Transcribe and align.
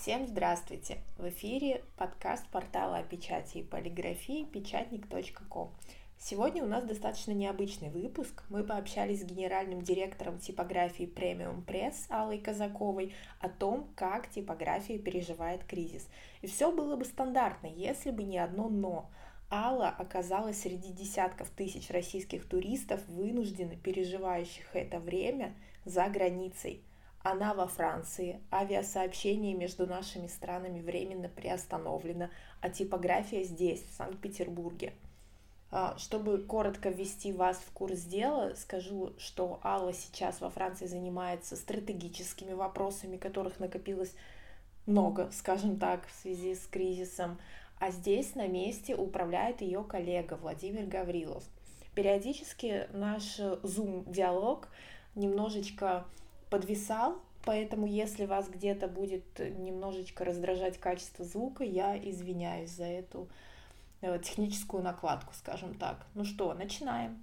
Всем 0.00 0.26
здравствуйте! 0.26 0.96
В 1.18 1.28
эфире 1.28 1.84
подкаст 1.98 2.46
портала 2.46 2.96
о 2.96 3.02
печати 3.02 3.58
и 3.58 3.62
полиграфии 3.62 4.46
печатник.ком. 4.46 5.74
Сегодня 6.18 6.64
у 6.64 6.66
нас 6.66 6.84
достаточно 6.84 7.32
необычный 7.32 7.90
выпуск. 7.90 8.42
Мы 8.48 8.64
пообщались 8.64 9.20
с 9.20 9.24
генеральным 9.24 9.82
директором 9.82 10.38
типографии 10.38 11.04
Premium 11.04 11.66
Press 11.66 12.06
Аллой 12.08 12.38
Казаковой 12.38 13.12
о 13.40 13.50
том, 13.50 13.92
как 13.94 14.30
типография 14.30 14.98
переживает 14.98 15.64
кризис. 15.64 16.08
И 16.40 16.46
все 16.46 16.72
было 16.72 16.96
бы 16.96 17.04
стандартно, 17.04 17.66
если 17.66 18.10
бы 18.10 18.22
не 18.22 18.38
одно 18.38 18.70
«но». 18.70 19.10
Алла 19.50 19.90
оказалась 19.90 20.62
среди 20.62 20.94
десятков 20.94 21.50
тысяч 21.50 21.90
российских 21.90 22.48
туристов, 22.48 23.06
вынужденно 23.06 23.76
переживающих 23.76 24.74
это 24.74 24.98
время 24.98 25.54
за 25.84 26.08
границей– 26.08 26.84
она 27.22 27.52
во 27.52 27.66
Франции, 27.66 28.40
авиасообщение 28.50 29.54
между 29.54 29.86
нашими 29.86 30.26
странами 30.26 30.80
временно 30.80 31.28
приостановлено, 31.28 32.30
а 32.60 32.70
типография 32.70 33.44
здесь, 33.44 33.82
в 33.82 33.94
Санкт-Петербурге. 33.94 34.94
А, 35.70 35.96
чтобы 35.98 36.38
коротко 36.38 36.88
ввести 36.88 37.32
вас 37.32 37.58
в 37.58 37.72
курс 37.72 38.00
дела, 38.00 38.54
скажу, 38.56 39.12
что 39.18 39.60
Алла 39.62 39.92
сейчас 39.92 40.40
во 40.40 40.50
Франции 40.50 40.86
занимается 40.86 41.56
стратегическими 41.56 42.54
вопросами, 42.54 43.18
которых 43.18 43.60
накопилось 43.60 44.14
много, 44.86 45.30
скажем 45.32 45.78
так, 45.78 46.06
в 46.08 46.22
связи 46.22 46.54
с 46.54 46.66
кризисом, 46.66 47.38
а 47.78 47.90
здесь 47.90 48.34
на 48.34 48.48
месте 48.48 48.96
управляет 48.96 49.60
ее 49.60 49.84
коллега 49.84 50.34
Владимир 50.34 50.86
Гаврилов. 50.86 51.44
Периодически 51.94 52.88
наш 52.92 53.38
Zoom-диалог 53.38 54.68
немножечко 55.14 56.04
подвисал, 56.50 57.22
поэтому 57.44 57.86
если 57.86 58.26
вас 58.26 58.48
где-то 58.48 58.88
будет 58.88 59.38
немножечко 59.38 60.24
раздражать 60.24 60.78
качество 60.78 61.24
звука, 61.24 61.64
я 61.64 61.96
извиняюсь 61.96 62.70
за 62.70 62.84
эту 62.84 63.28
э, 64.02 64.18
техническую 64.22 64.82
накладку, 64.82 65.32
скажем 65.38 65.74
так. 65.74 66.06
Ну 66.14 66.24
что, 66.24 66.52
начинаем. 66.54 67.22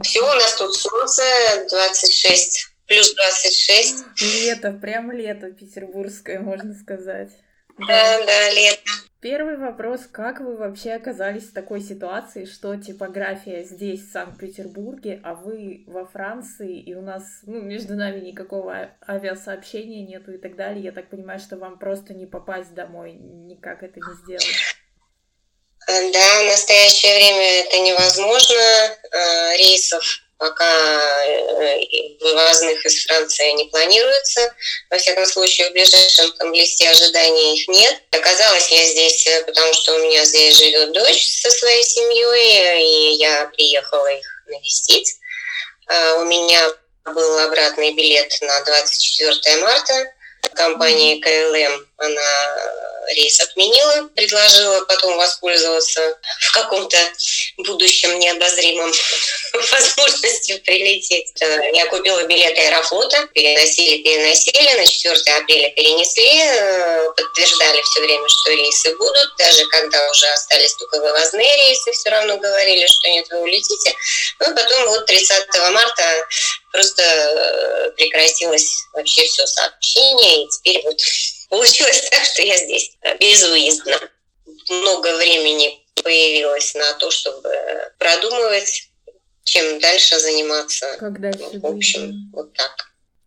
Все, 0.00 0.20
у 0.20 0.34
нас 0.34 0.56
тут 0.56 0.74
солнце 0.74 1.22
26, 1.70 2.74
плюс 2.86 3.14
26. 3.14 4.04
Лето, 4.20 4.72
прям 4.72 5.12
лето 5.12 5.52
петербургское, 5.52 6.40
можно 6.40 6.74
сказать. 6.74 7.30
Да, 7.78 8.24
да, 8.26 8.50
лето. 8.50 8.90
Первый 9.20 9.56
вопрос, 9.56 10.00
как 10.10 10.40
вы 10.40 10.56
вообще 10.56 10.94
оказались 10.94 11.44
в 11.44 11.54
такой 11.54 11.80
ситуации, 11.80 12.44
что 12.44 12.74
типография 12.76 13.62
здесь, 13.62 14.00
в 14.00 14.12
Санкт-Петербурге, 14.12 15.20
а 15.22 15.34
вы 15.34 15.84
во 15.86 16.04
Франции, 16.06 16.80
и 16.80 16.94
у 16.94 17.02
нас, 17.02 17.22
ну, 17.44 17.60
между 17.60 17.94
нами 17.94 18.18
никакого 18.18 18.90
авиасообщения 19.06 20.04
нету 20.04 20.32
и 20.32 20.38
так 20.38 20.56
далее. 20.56 20.82
Я 20.82 20.90
так 20.90 21.08
понимаю, 21.08 21.38
что 21.38 21.56
вам 21.56 21.78
просто 21.78 22.14
не 22.14 22.26
попасть 22.26 22.74
домой, 22.74 23.12
никак 23.12 23.84
это 23.84 24.00
не 24.00 24.14
сделать. 24.24 24.58
Да, 25.86 26.42
в 26.42 26.46
настоящее 26.46 27.14
время 27.14 27.60
это 27.60 27.78
невозможно. 27.78 28.56
Э, 29.12 29.56
рейсов 29.56 30.02
пока 30.42 31.24
э, 31.24 31.78
вывозных 32.20 32.84
из 32.84 33.06
Франции 33.06 33.52
не 33.52 33.66
планируется. 33.66 34.52
Во 34.90 34.98
всяком 34.98 35.24
случае, 35.24 35.70
в 35.70 35.72
ближайшем 35.72 36.32
там, 36.32 36.52
листе 36.52 36.90
ожидания 36.90 37.54
их 37.54 37.68
нет. 37.68 38.02
Оказалось, 38.10 38.68
я 38.72 38.84
здесь, 38.86 39.24
э, 39.28 39.44
потому 39.44 39.72
что 39.72 39.94
у 39.94 39.98
меня 39.98 40.24
здесь 40.24 40.58
живет 40.58 40.90
дочь 40.90 41.28
со 41.28 41.48
своей 41.48 41.84
семьей, 41.84 42.82
и 42.82 43.12
я 43.18 43.46
приехала 43.54 44.12
их 44.12 44.26
навестить. 44.48 45.14
А, 45.86 46.14
у 46.16 46.24
меня 46.24 46.70
был 47.04 47.38
обратный 47.38 47.92
билет 47.92 48.36
на 48.40 48.64
24 48.64 49.58
марта 49.58 50.12
компании 50.56 51.20
KLM. 51.20 51.86
Она 52.02 52.82
рейс 53.14 53.40
отменила, 53.40 54.08
предложила 54.14 54.84
потом 54.84 55.16
воспользоваться 55.16 56.18
в 56.40 56.52
каком-то 56.52 56.96
будущем 57.58 58.18
необозримом 58.18 58.92
возможностью 59.52 60.60
прилететь. 60.62 61.32
Э, 61.42 61.70
я 61.74 61.86
купила 61.86 62.22
билет 62.24 62.56
Аэрофлота, 62.56 63.26
переносили, 63.34 64.02
переносили, 64.02 64.78
на 64.78 64.86
4 64.86 65.36
апреля 65.36 65.70
перенесли, 65.70 66.42
э, 66.42 67.12
подтверждали 67.16 67.82
все 67.82 68.00
время, 68.00 68.28
что 68.28 68.50
рейсы 68.52 68.96
будут, 68.96 69.36
даже 69.38 69.66
когда 69.66 70.10
уже 70.10 70.26
остались 70.28 70.74
только 70.74 71.00
вывозные 71.00 71.56
рейсы, 71.68 71.92
все 71.92 72.10
равно 72.10 72.36
говорили, 72.38 72.86
что 72.86 73.08
нет, 73.08 73.26
вы 73.30 73.40
улетите. 73.40 73.94
Ну, 74.40 74.54
потом 74.54 74.88
вот 74.88 75.06
30 75.06 75.46
марта 75.72 76.26
просто 76.72 77.02
э, 77.02 77.90
прекратилось 77.96 78.74
вообще 78.92 79.24
все 79.24 79.46
сообщение, 79.46 80.44
и 80.44 80.48
теперь 80.48 80.82
вот 80.84 80.96
получилось 81.52 82.08
так, 82.10 82.24
что 82.24 82.42
я 82.42 82.56
здесь 82.56 82.96
безвыездно. 83.20 84.00
Много 84.70 85.14
времени 85.18 85.86
появилось 86.02 86.74
на 86.74 86.94
то, 86.94 87.10
чтобы 87.10 87.52
продумывать, 87.98 88.90
чем 89.44 89.78
дальше 89.78 90.18
заниматься. 90.18 90.96
Дальше 91.00 91.60
В 91.60 91.66
общем, 91.66 92.30
вот 92.32 92.54
так. 92.54 92.72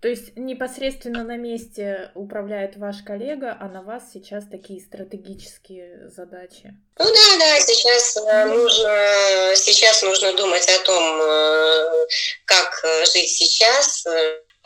То 0.01 0.07
есть 0.07 0.35
непосредственно 0.35 1.23
на 1.23 1.37
месте 1.37 2.11
управляет 2.15 2.77
ваш 2.77 2.97
коллега, 3.03 3.57
а 3.59 3.67
на 3.67 3.83
вас 3.83 4.03
сейчас 4.13 4.45
такие 4.49 4.79
стратегические 4.81 6.09
задачи? 6.09 6.75
Ну 6.97 7.05
да, 7.05 7.39
да, 7.39 7.59
сейчас 7.59 8.17
mm 8.17 8.45
нужно, 8.45 9.55
сейчас 9.55 10.01
нужно 10.01 10.33
думать 10.33 10.67
о 10.67 10.83
том, 10.83 11.21
э, 11.21 12.07
как 12.45 12.81
э, 12.83 13.05
жить 13.05 13.29
сейчас, 13.29 14.05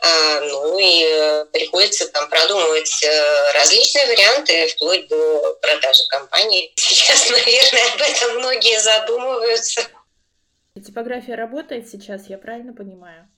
ну 0.02 0.78
и 0.78 1.44
приходится 1.52 2.08
там 2.08 2.28
продумывать 2.30 3.04
различные 3.54 4.06
варианты, 4.06 4.68
вплоть 4.68 5.08
до 5.08 5.54
продажи 5.60 6.02
компании. 6.08 6.72
Сейчас, 6.76 7.30
наверное, 7.30 7.92
об 7.94 8.00
этом 8.00 8.38
многие 8.38 8.80
задумываются. 8.80 9.82
Типография 10.74 11.34
работает 11.34 11.88
сейчас, 11.90 12.28
я 12.28 12.38
правильно 12.38 12.72
понимаю? 12.72 13.28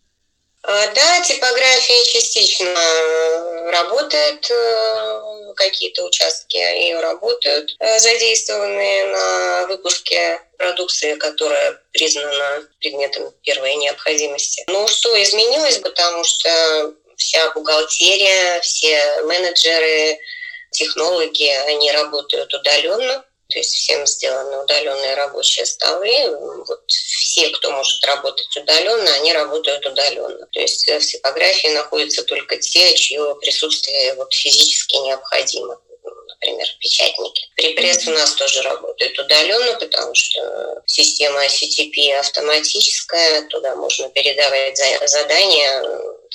А, 0.65 0.87
да, 0.95 1.21
типография 1.23 2.05
частично 2.05 2.69
э, 2.69 3.71
работает, 3.71 4.49
э, 4.49 5.55
какие-то 5.57 6.05
участки 6.05 6.57
ее 6.57 7.01
работают, 7.01 7.75
э, 7.81 7.99
задействованные 7.99 9.07
на 9.07 9.67
выпуске 9.67 10.41
продукции, 10.59 11.17
которая 11.17 11.81
признана 11.93 12.63
предметом 12.79 13.33
первой 13.43 13.75
необходимости. 13.75 14.63
Ну, 14.69 14.87
что 14.87 15.21
изменилось, 15.21 15.79
потому 15.79 16.23
что 16.23 16.95
вся 17.17 17.51
бухгалтерия, 17.51 18.61
все 18.61 19.23
менеджеры, 19.23 20.17
технологи, 20.71 21.49
они 21.67 21.91
работают 21.91 22.55
удаленно, 22.55 23.25
то 23.53 23.59
есть 23.59 23.75
всем 23.75 24.07
сделаны 24.07 24.63
удаленные 24.63 25.15
рабочие 25.15 25.67
столы. 25.67 26.37
Вот 26.67 26.85
все, 26.89 27.51
кто 27.51 27.71
может 27.71 28.03
работать 28.05 28.57
удаленно, 28.57 29.13
они 29.15 29.33
работают 29.35 29.85
удаленно. 29.85 30.47
То 30.53 30.61
есть 30.61 30.89
в 30.89 31.01
типографии 31.01 31.69
находятся 31.69 32.23
только 32.23 32.57
те, 32.57 32.95
чье 32.95 33.37
присутствие 33.41 34.15
вот 34.15 34.33
физически 34.33 34.97
необходимо 34.97 35.79
например, 36.43 36.67
печатники. 36.81 37.47
Припресс 37.55 38.09
у 38.09 38.11
нас 38.11 38.33
тоже 38.35 38.63
работает 38.63 39.17
удаленно, 39.17 39.79
потому 39.79 40.13
что 40.15 40.83
система 40.87 41.47
CTP 41.47 42.15
автоматическая, 42.19 43.43
туда 43.49 43.77
можно 43.77 44.09
передавать 44.09 44.77
задания, 45.07 45.83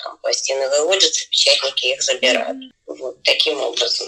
там 0.02 0.18
пластины 0.20 0.70
выводятся, 0.70 1.28
печатники 1.30 1.88
их 1.88 2.02
забирают. 2.02 2.58
Вот 2.86 3.22
таким 3.24 3.62
образом. 3.62 4.08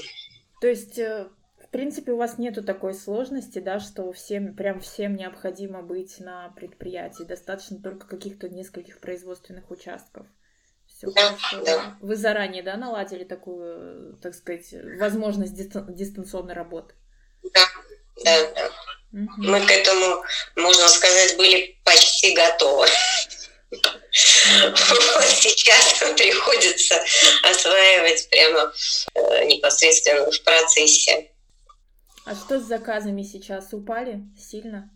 То 0.61 0.67
есть 0.67 0.97
э, 0.97 1.27
в 1.69 1.71
принципе, 1.71 2.13
у 2.13 2.17
вас 2.17 2.39
нету 2.39 2.63
такой 2.63 2.95
сложности, 2.95 3.59
да, 3.59 3.79
что 3.79 4.11
всем, 4.11 4.55
прям 4.55 4.79
всем 4.79 5.15
необходимо 5.15 5.83
быть 5.83 6.19
на 6.19 6.49
предприятии. 6.55 7.21
Достаточно 7.21 7.79
только 7.79 8.07
каких-то 8.07 8.49
нескольких 8.49 8.99
производственных 8.99 9.69
участков. 9.69 10.25
Все 10.87 11.11
да, 11.11 11.21
хорошо. 11.37 11.63
Да. 11.63 11.97
Вы 12.01 12.15
заранее, 12.15 12.63
да, 12.63 12.75
наладили 12.75 13.23
такую, 13.23 14.17
так 14.17 14.33
сказать, 14.33 14.73
возможность 14.99 15.53
дистанционной 15.53 16.55
работы? 16.55 16.95
Да, 17.53 17.61
да, 18.23 18.51
да. 18.55 18.65
Угу. 19.13 19.31
Мы 19.37 19.63
к 19.63 19.69
этому, 19.69 20.23
можно 20.55 20.87
сказать, 20.87 21.37
были 21.37 21.79
почти 21.85 22.33
готовы. 22.33 22.87
сейчас 24.11 25.99
приходится 26.17 26.99
осваивать 27.43 28.27
прямо 28.31 28.73
э, 29.13 29.45
непосредственно 29.45 30.31
в 30.31 30.43
процессе. 30.43 31.29
А 32.29 32.35
что 32.35 32.59
с 32.59 32.63
заказами 32.63 33.23
сейчас? 33.23 33.73
Упали 33.73 34.19
сильно? 34.39 34.87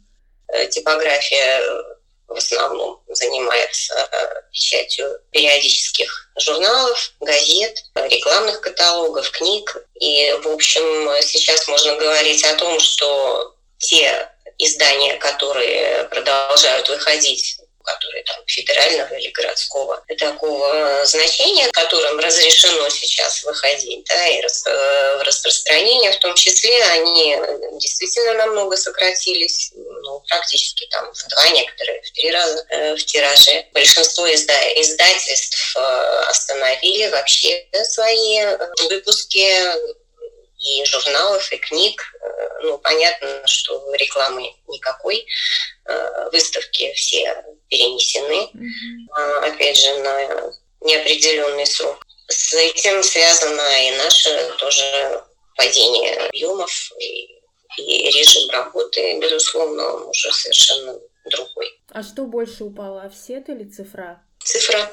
Э, 0.50 0.68
типография 0.68 1.62
э, 1.62 1.84
в 2.28 2.38
основном 2.38 3.02
занимается 3.08 3.96
э, 3.96 4.42
печатью 4.52 5.20
периодических 5.32 6.30
журналов, 6.38 7.12
газет, 7.22 7.86
рекламных 7.96 8.62
каталогов, 8.62 9.32
книг. 9.32 9.84
И, 10.00 10.32
в 10.44 10.48
общем, 10.50 10.84
сейчас 11.24 11.68
можно 11.68 11.96
говорить 11.96 12.44
о 12.44 12.56
том, 12.56 12.80
что 12.80 13.56
те 13.80 14.30
издания, 14.60 15.16
которые 15.16 16.04
продолжают 16.12 16.88
выходить 16.88 17.58
которые 17.84 18.24
там 18.24 18.38
федерального 18.48 19.14
или 19.16 19.30
городского 19.30 20.04
такого 20.18 21.06
значения, 21.06 21.70
которым 21.72 22.20
разрешено 22.20 22.90
сейчас 22.90 23.44
выходить, 23.44 24.06
да, 24.06 24.28
и 24.28 24.42
в 24.42 25.24
распространение 25.24 26.12
в 26.12 26.20
том 26.20 26.36
числе, 26.36 26.82
они 26.86 27.38
действительно 27.80 28.34
намного 28.34 28.78
сократились, 28.78 29.72
ну, 29.76 30.22
практически 30.30 30.86
там 30.88 31.14
в 31.14 31.28
два, 31.28 31.50
некоторые 31.50 32.02
в 32.02 32.12
три 32.12 32.32
раза 32.32 32.66
э, 32.70 32.96
в 32.96 33.06
тираже. 33.06 33.66
Большинство 33.74 34.28
изда- 34.28 34.82
издательств 34.82 35.76
э, 35.76 35.80
остановили 36.28 37.10
вообще 37.10 37.68
свои 37.84 38.40
э, 38.40 38.58
выпуски 38.90 40.03
и 40.64 40.86
журналов, 40.86 41.52
и 41.52 41.58
книг. 41.58 42.02
Ну, 42.62 42.78
понятно, 42.80 43.46
что 43.46 43.94
рекламы 43.96 44.56
никакой. 44.68 45.26
Выставки 46.32 46.94
все 46.94 47.44
перенесены, 47.70 48.50
mm-hmm. 48.54 49.54
опять 49.54 49.78
же, 49.78 49.98
на 49.98 50.54
неопределенный 50.82 51.66
срок. 51.66 52.06
С 52.30 52.54
этим 52.54 53.04
связано 53.04 53.88
и 53.88 53.98
наше 53.98 54.54
тоже 54.58 55.24
падение 55.58 56.16
объемов 56.28 56.92
и, 57.00 57.42
и 57.78 58.10
режим 58.12 58.50
работы, 58.50 59.20
безусловно, 59.20 59.96
он 59.96 60.08
уже 60.08 60.32
совершенно 60.32 60.98
другой. 61.26 61.80
А 61.92 62.02
что 62.02 62.24
больше 62.24 62.64
упало, 62.64 63.04
офсет 63.04 63.50
или 63.50 63.70
цифра? 63.70 64.24
Цифра. 64.44 64.92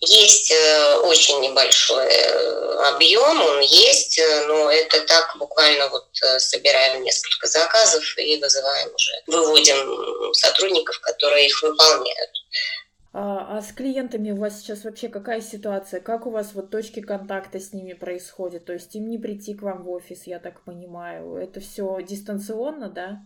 Есть 0.00 0.50
э, 0.50 0.96
очень 1.04 1.40
небольшой 1.40 2.06
э, 2.06 2.88
объем, 2.88 3.42
он 3.42 3.60
есть, 3.60 4.18
э, 4.18 4.46
но 4.46 4.70
это 4.70 5.00
так 5.02 5.36
буквально 5.38 5.88
вот 5.88 6.08
собираем 6.38 7.02
несколько 7.02 7.46
заказов 7.46 8.04
и 8.18 8.40
вызываем 8.40 8.94
уже, 8.94 9.12
выводим 9.26 10.32
сотрудников, 10.34 10.98
которые 11.00 11.46
их 11.46 11.62
выполняют. 11.62 12.30
А, 13.16 13.58
а 13.58 13.62
с 13.62 13.72
клиентами 13.72 14.32
у 14.32 14.36
вас 14.36 14.58
сейчас 14.58 14.82
вообще 14.82 15.08
какая 15.08 15.40
ситуация? 15.40 16.00
Как 16.00 16.26
у 16.26 16.30
вас 16.30 16.50
вот 16.52 16.70
точки 16.70 17.00
контакта 17.00 17.60
с 17.60 17.72
ними 17.72 17.92
происходят? 17.92 18.64
То 18.64 18.72
есть 18.72 18.92
им 18.96 19.08
не 19.08 19.18
прийти 19.18 19.54
к 19.54 19.62
вам 19.62 19.84
в 19.84 19.90
офис, 19.90 20.26
я 20.26 20.40
так 20.40 20.64
понимаю. 20.64 21.36
Это 21.36 21.60
все 21.60 22.00
дистанционно, 22.00 22.88
да? 22.88 23.20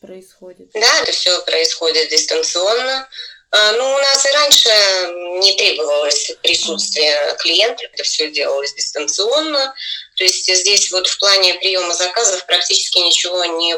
Происходит. 0.00 0.70
Да, 0.74 1.02
это 1.02 1.10
все 1.10 1.44
происходит 1.44 2.08
дистанционно. 2.10 3.08
А, 3.50 3.72
ну, 3.72 3.84
у 3.84 3.98
нас 3.98 4.26
и 4.26 4.30
раньше 4.30 4.68
не 5.40 5.54
требовалось 5.54 6.32
присутствие 6.42 7.34
клиента, 7.38 7.84
это 7.84 8.02
все 8.02 8.30
делалось 8.30 8.74
дистанционно. 8.74 9.74
То 10.16 10.24
есть 10.24 10.52
здесь 10.54 10.90
вот 10.92 11.06
в 11.06 11.18
плане 11.18 11.54
приема 11.54 11.94
заказов 11.94 12.44
практически 12.46 12.98
ничего 12.98 13.44
не, 13.44 13.76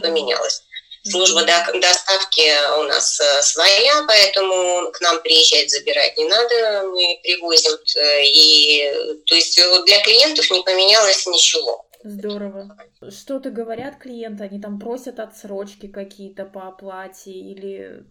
поменялось. 0.00 0.62
Служба 1.06 1.42
доставки 1.42 2.50
у 2.78 2.84
нас 2.84 3.20
э, 3.20 3.42
своя, 3.42 4.04
поэтому 4.08 4.90
к 4.90 5.02
нам 5.02 5.20
приезжать 5.20 5.70
забирать 5.70 6.16
не 6.16 6.24
надо, 6.24 6.88
мы 6.88 7.20
привозим. 7.22 7.72
Э, 7.96 8.24
и, 8.24 8.90
то 9.26 9.34
есть 9.34 9.60
для 9.84 10.00
клиентов 10.00 10.50
не 10.50 10.62
поменялось 10.62 11.26
ничего. 11.26 11.84
Здорово. 12.04 12.76
Что-то 13.10 13.50
говорят 13.50 13.98
клиенты, 13.98 14.44
они 14.44 14.60
там 14.60 14.80
просят 14.80 15.18
отсрочки 15.20 15.88
какие-то 15.88 16.46
по 16.46 16.68
оплате 16.68 17.32
или, 17.32 18.04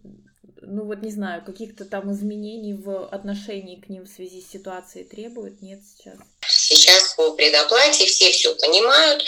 ну 0.66 0.84
вот 0.84 1.02
не 1.02 1.10
знаю, 1.10 1.44
каких-то 1.44 1.84
там 1.84 2.12
изменений 2.12 2.74
в 2.74 3.06
отношении 3.08 3.80
к 3.80 3.88
ним 3.88 4.04
в 4.04 4.08
связи 4.08 4.40
с 4.40 4.50
ситуацией 4.50 5.04
требуют? 5.04 5.62
Нет 5.62 5.80
сейчас? 5.96 6.18
Сейчас 6.46 7.14
по 7.14 7.32
предоплате 7.32 8.06
все 8.06 8.30
все 8.32 8.54
понимают. 8.54 9.24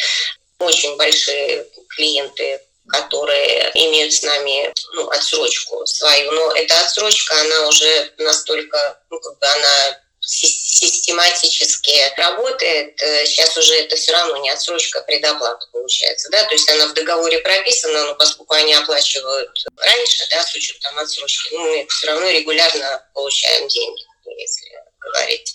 Очень 0.58 0.96
большие 0.96 1.66
клиенты 1.88 2.60
которые 2.88 3.70
имеют 3.74 4.12
с 4.12 4.22
нами 4.22 4.72
ну, 4.94 5.08
отсрочку 5.08 5.84
свою. 5.86 6.30
Но 6.32 6.52
эта 6.52 6.78
отсрочка, 6.80 7.40
она 7.40 7.68
уже 7.68 8.12
настолько, 8.18 9.00
ну, 9.10 9.18
как 9.18 9.38
бы 9.38 9.46
она 9.46 10.00
систематически 10.26 12.12
работает, 12.16 12.98
сейчас 12.98 13.56
уже 13.56 13.74
это 13.76 13.96
все 13.96 14.12
равно 14.12 14.36
не 14.38 14.50
отсрочка, 14.50 14.98
а 14.98 15.02
предоплата 15.02 15.66
получается, 15.72 16.28
да, 16.30 16.44
то 16.44 16.52
есть 16.52 16.68
она 16.70 16.88
в 16.88 16.94
договоре 16.94 17.38
прописана, 17.38 18.04
но 18.04 18.14
поскольку 18.16 18.54
они 18.54 18.74
оплачивают 18.74 19.50
раньше, 19.76 20.26
да, 20.30 20.42
с 20.42 20.54
учетом 20.54 20.98
отсрочки, 20.98 21.54
ну, 21.54 21.60
мы 21.60 21.86
все 21.88 22.06
равно 22.08 22.28
регулярно 22.28 23.06
получаем 23.14 23.68
деньги, 23.68 24.02
если 24.38 24.70
говорить 24.98 25.54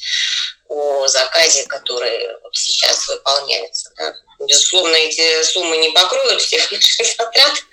о 0.69 1.07
заказе, 1.07 1.65
который 1.65 2.29
сейчас 2.53 3.07
выполняется, 3.09 3.91
да. 3.97 4.15
Безусловно, 4.39 4.95
эти 4.95 5.43
суммы 5.43 5.77
не 5.77 5.89
покроют 5.91 6.41
всех 6.41 6.71
наших 6.71 7.05
затрат, 7.05 7.63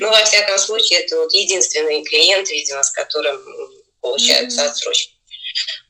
но 0.00 0.10
во 0.10 0.24
всяком 0.24 0.58
случае 0.58 1.00
это 1.00 1.16
вот 1.20 1.32
единственный 1.32 2.02
клиент, 2.04 2.50
видимо, 2.50 2.82
с 2.82 2.90
которым 2.90 3.40
получаются 4.02 4.64
отсрочки. 4.64 5.14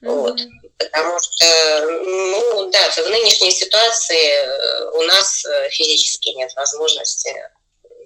Mm-hmm. 0.03 0.15
Вот. 0.15 0.41
Потому 0.79 1.19
что, 1.21 1.45
ну 2.05 2.71
да, 2.71 2.91
в 2.91 3.11
нынешней 3.11 3.51
ситуации 3.51 4.17
э, 4.17 4.91
у 4.99 5.03
нас 5.03 5.45
э, 5.45 5.71
физически 5.71 6.29
нет 6.31 6.55
возможности 6.55 7.31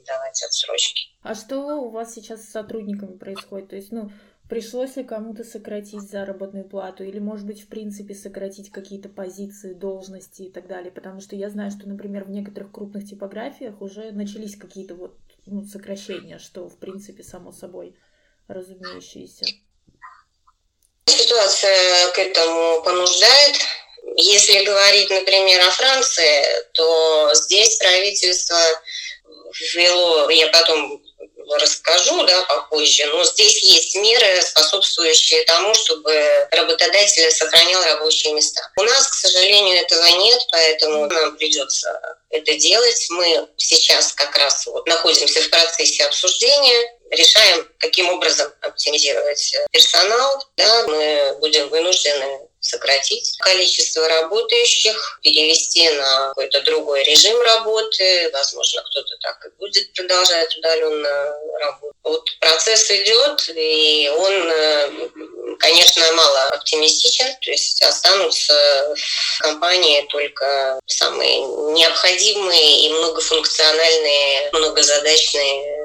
давать 0.06 0.42
отсрочки. 0.42 1.08
А 1.22 1.34
что 1.34 1.58
у 1.58 1.90
вас 1.90 2.14
сейчас 2.14 2.42
с 2.42 2.50
сотрудниками 2.50 3.16
происходит? 3.16 3.70
То 3.70 3.76
есть, 3.76 3.92
ну, 3.92 4.10
Пришлось 4.52 4.96
ли 4.96 5.04
кому-то 5.04 5.44
сократить 5.44 6.02
заработную 6.02 6.68
плату 6.68 7.04
или, 7.04 7.18
может 7.18 7.46
быть, 7.46 7.62
в 7.62 7.68
принципе, 7.68 8.14
сократить 8.14 8.70
какие-то 8.70 9.08
позиции, 9.08 9.72
должности 9.72 10.42
и 10.42 10.50
так 10.50 10.66
далее? 10.66 10.92
Потому 10.92 11.20
что 11.20 11.34
я 11.36 11.48
знаю, 11.48 11.70
что, 11.70 11.88
например, 11.88 12.24
в 12.24 12.30
некоторых 12.30 12.70
крупных 12.70 13.08
типографиях 13.08 13.80
уже 13.80 14.12
начались 14.12 14.56
какие-то 14.56 14.94
вот 14.94 15.18
ну, 15.46 15.64
сокращения, 15.64 16.38
что, 16.38 16.68
в 16.68 16.76
принципе, 16.76 17.22
само 17.22 17.50
собой 17.50 17.96
разумеющееся. 18.46 19.46
Ситуация 21.32 22.08
к 22.08 22.18
этому 22.18 22.82
понуждает. 22.82 23.56
Если 24.16 24.64
говорить, 24.64 25.08
например, 25.08 25.62
о 25.62 25.70
Франции, 25.70 26.44
то 26.74 27.30
здесь 27.32 27.76
правительство 27.76 28.58
ввело, 29.72 30.28
я 30.28 30.48
потом 30.48 31.02
расскажу 31.48 32.22
да, 32.24 32.38
попозже, 32.42 33.06
но 33.06 33.24
здесь 33.24 33.62
есть 33.62 33.94
меры, 33.96 34.42
способствующие 34.42 35.44
тому, 35.44 35.72
чтобы 35.72 36.12
работодатель 36.50 37.30
сохранял 37.30 37.82
рабочие 37.82 38.34
места. 38.34 38.70
У 38.76 38.82
нас, 38.82 39.08
к 39.08 39.14
сожалению, 39.14 39.78
этого 39.78 40.04
нет, 40.04 40.40
поэтому 40.50 41.06
нам 41.06 41.36
придется 41.38 41.98
это 42.28 42.54
делать. 42.56 43.06
Мы 43.08 43.48
сейчас 43.56 44.12
как 44.12 44.36
раз 44.36 44.66
вот 44.66 44.86
находимся 44.86 45.40
в 45.40 45.48
процессе 45.48 46.04
обсуждения, 46.04 46.92
решаем, 47.12 47.68
каким 47.78 48.08
образом 48.08 48.52
оптимизировать 48.60 49.54
персонал. 49.70 50.44
Да, 50.56 50.86
мы 50.86 51.36
будем 51.40 51.68
вынуждены 51.68 52.48
сократить 52.62 53.36
количество 53.38 54.08
работающих, 54.08 55.18
перевести 55.22 55.90
на 55.90 56.28
какой-то 56.28 56.60
другой 56.62 57.02
режим 57.02 57.40
работы. 57.42 58.30
Возможно, 58.32 58.82
кто-то 58.88 59.16
так 59.20 59.44
и 59.46 59.58
будет 59.58 59.92
продолжать 59.92 60.56
удаленно 60.56 61.34
работать. 61.60 61.96
Вот 62.04 62.24
процесс 62.40 62.88
идет, 62.90 63.50
и 63.54 64.10
он, 64.16 64.50
э, 64.50 64.90
конечно, 65.58 66.12
мало 66.12 66.42
оптимистичен. 66.48 67.26
То 67.40 67.50
есть 67.50 67.82
останутся 67.82 68.94
в 68.96 69.42
компании 69.42 70.06
только 70.10 70.78
самые 70.86 71.40
необходимые 71.72 72.82
и 72.82 72.88
многофункциональные, 72.90 74.50
многозадачные 74.52 75.81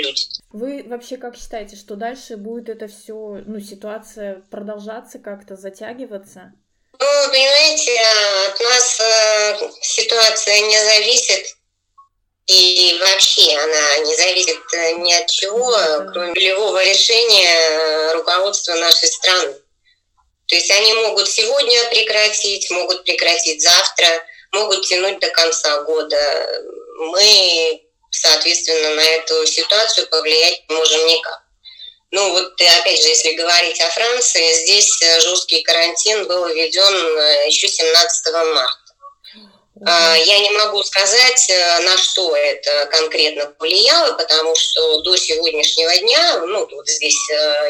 люди. 0.00 0.26
Вы 0.50 0.84
вообще 0.86 1.16
как 1.16 1.36
считаете, 1.36 1.76
что 1.76 1.96
дальше 1.96 2.36
будет 2.36 2.68
это 2.68 2.88
все, 2.88 3.42
ну, 3.46 3.60
ситуация 3.60 4.42
продолжаться 4.50 5.18
как-то, 5.18 5.56
затягиваться? 5.56 6.52
Ну, 6.98 7.06
понимаете, 7.30 7.98
от 8.48 8.60
нас 8.60 9.00
э, 9.00 9.70
ситуация 9.80 10.60
не 10.60 10.84
зависит. 10.84 11.56
И 12.46 12.98
вообще 13.00 13.56
она 13.56 13.98
не 13.98 14.16
зависит 14.16 14.58
э, 14.74 14.92
ни 14.94 15.12
от 15.12 15.28
чего, 15.28 15.72
да. 15.72 16.06
кроме 16.12 16.40
любого 16.40 16.84
решения 16.84 17.48
э, 17.48 18.12
руководства 18.14 18.74
нашей 18.74 19.08
страны. 19.08 19.54
То 20.46 20.56
есть 20.56 20.70
они 20.70 20.92
могут 20.94 21.28
сегодня 21.28 21.88
прекратить, 21.88 22.70
могут 22.70 23.04
прекратить 23.04 23.62
завтра, 23.62 24.06
могут 24.52 24.86
тянуть 24.86 25.18
до 25.20 25.30
конца 25.30 25.82
года. 25.82 26.62
Мы 26.98 27.82
соответственно, 28.12 28.94
на 28.94 29.02
эту 29.02 29.46
ситуацию 29.46 30.06
повлиять 30.08 30.62
не 30.68 30.76
можем 30.76 31.04
никак. 31.06 31.42
Ну 32.12 32.30
вот 32.30 32.52
опять 32.60 33.02
же, 33.02 33.08
если 33.08 33.32
говорить 33.32 33.80
о 33.80 33.88
Франции, 33.88 34.52
здесь 34.52 35.00
э, 35.00 35.20
жесткий 35.20 35.62
карантин 35.62 36.26
был 36.26 36.46
введен 36.46 37.18
э, 37.18 37.46
еще 37.48 37.68
17 37.68 38.34
марта. 38.54 38.78
А, 39.84 40.14
я 40.16 40.38
не 40.40 40.50
могу 40.50 40.82
сказать, 40.82 41.48
э, 41.48 41.78
на 41.80 41.96
что 41.96 42.36
это 42.36 42.86
конкретно 42.92 43.46
повлияло, 43.46 44.12
потому 44.12 44.54
что 44.54 45.00
до 45.00 45.16
сегодняшнего 45.16 45.96
дня, 45.96 46.40
ну, 46.40 46.68
вот 46.70 46.86
здесь 46.86 47.16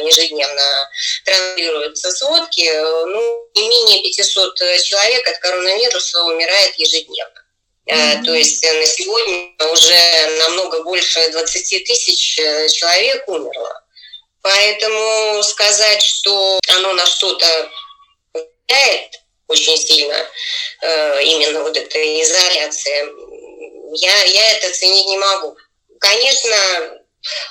ежедневно 0.00 0.90
транслируются 1.24 2.10
сводки, 2.10 2.68
ну, 3.06 3.48
не 3.54 3.68
менее 3.68 4.02
500 4.02 4.56
человек 4.82 5.28
от 5.28 5.38
коронавируса 5.38 6.24
умирает 6.24 6.74
ежедневно. 6.78 7.42
Mm-hmm. 7.86 8.24
То 8.24 8.34
есть 8.34 8.62
на 8.62 8.86
сегодня 8.86 9.50
уже 9.72 10.38
намного 10.38 10.82
больше 10.84 11.30
20 11.30 11.84
тысяч 11.84 12.36
человек 12.72 13.26
умерло. 13.28 13.82
Поэтому 14.40 15.42
сказать, 15.42 16.02
что 16.02 16.58
оно 16.68 16.92
на 16.92 17.06
что-то 17.06 17.70
влияет 18.32 19.20
очень 19.48 19.76
сильно, 19.76 20.16
именно 20.82 21.62
вот 21.62 21.76
эта 21.76 22.22
изоляция, 22.22 23.08
я, 23.94 24.24
я 24.24 24.52
это 24.52 24.72
ценить 24.72 25.06
не 25.06 25.18
могу. 25.18 25.56
Конечно, 26.00 26.56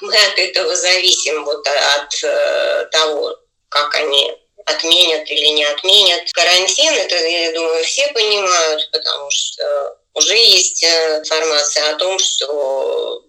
мы 0.02 0.16
от 0.16 0.38
этого 0.38 0.76
зависим, 0.76 1.46
вот 1.46 1.66
от 1.68 2.24
э, 2.24 2.86
того, 2.92 3.38
как 3.70 3.96
они 3.96 4.34
отменят 4.66 5.30
или 5.30 5.48
не 5.48 5.64
отменят. 5.64 6.32
Карантин, 6.34 6.94
это, 6.94 7.16
я 7.16 7.52
думаю, 7.54 7.84
все 7.84 8.08
понимают, 8.10 8.90
потому 8.92 9.30
что 9.32 9.98
уже 10.14 10.36
есть 10.36 10.84
э, 10.84 11.20
информация 11.20 11.90
о 11.92 11.96
том, 11.96 12.20
что 12.20 13.24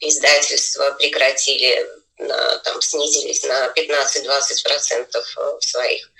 издательства 0.00 0.92
прекратили 0.98 1.86
на, 2.18 2.58
там, 2.58 2.80
снизились 2.80 3.44
на 3.44 3.72
15-20% 3.76 5.08
э, 5.14 5.58
в 5.58 5.64
своих 5.64 6.10